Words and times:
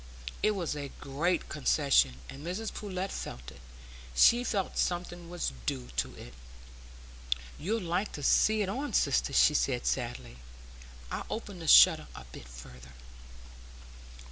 It 0.41 0.55
was 0.55 0.75
a 0.75 0.89
great 0.99 1.47
concession, 1.47 2.21
and 2.27 2.43
Mrs 2.43 2.73
Pullet 2.73 3.11
felt 3.11 3.51
it; 3.51 3.61
she 4.15 4.43
felt 4.43 4.75
something 4.79 5.29
was 5.29 5.53
due 5.67 5.89
to 5.97 6.15
it. 6.15 6.33
"You'd 7.59 7.83
like 7.83 8.11
to 8.13 8.23
see 8.23 8.63
it 8.63 8.67
on, 8.69 8.93
sister?" 8.93 9.31
she 9.31 9.53
said 9.53 9.85
sadly. 9.85 10.37
"I'll 11.11 11.27
open 11.29 11.59
the 11.59 11.67
shutter 11.67 12.07
a 12.15 12.23
bit 12.31 12.47
further." 12.47 12.93